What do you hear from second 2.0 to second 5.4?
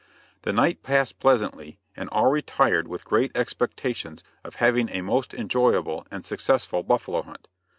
all retired with great expectations of having a most